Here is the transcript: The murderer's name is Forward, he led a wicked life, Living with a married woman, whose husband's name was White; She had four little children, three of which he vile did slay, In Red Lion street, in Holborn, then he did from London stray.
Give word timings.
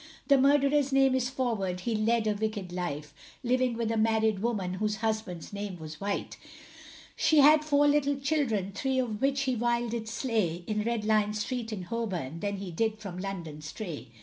The 0.29 0.37
murderer's 0.39 0.91
name 0.91 1.13
is 1.13 1.29
Forward, 1.29 1.81
he 1.81 1.93
led 1.93 2.25
a 2.25 2.33
wicked 2.33 2.73
life, 2.73 3.13
Living 3.43 3.75
with 3.75 3.91
a 3.91 3.97
married 3.97 4.39
woman, 4.39 4.73
whose 4.81 4.95
husband's 5.05 5.53
name 5.53 5.77
was 5.77 6.01
White; 6.01 6.37
She 7.15 7.37
had 7.41 7.63
four 7.63 7.87
little 7.87 8.15
children, 8.15 8.71
three 8.73 8.97
of 8.97 9.21
which 9.21 9.41
he 9.41 9.53
vile 9.53 9.89
did 9.89 10.07
slay, 10.09 10.63
In 10.65 10.81
Red 10.81 11.05
Lion 11.05 11.35
street, 11.35 11.71
in 11.71 11.83
Holborn, 11.83 12.39
then 12.39 12.57
he 12.57 12.71
did 12.71 12.97
from 12.97 13.19
London 13.19 13.61
stray. 13.61 14.07